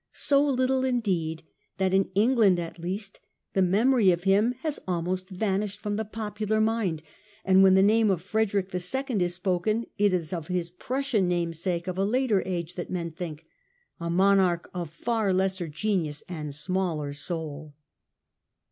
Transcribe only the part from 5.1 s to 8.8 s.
vanished from the popular mind: and when the name of Frederick the